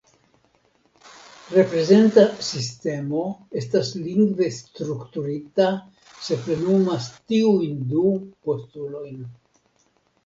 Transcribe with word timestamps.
Reprezenta 1.55 2.23
sistemo 2.47 3.21
estas 3.61 3.91
lingve 4.07 4.49
strukturita 4.55 5.67
se 6.29 6.39
plenumas 6.49 7.11
tiujn 7.33 7.77
du 7.93 8.09
postulojn. 8.49 9.25